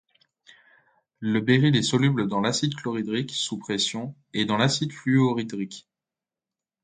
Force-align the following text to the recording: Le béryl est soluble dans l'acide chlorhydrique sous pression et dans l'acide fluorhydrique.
Le 1.19 1.41
béryl 1.41 1.75
est 1.75 1.83
soluble 1.83 2.27
dans 2.27 2.41
l'acide 2.41 2.73
chlorhydrique 2.73 3.29
sous 3.29 3.59
pression 3.59 4.15
et 4.33 4.45
dans 4.45 4.57
l'acide 4.57 4.91
fluorhydrique. 4.91 5.87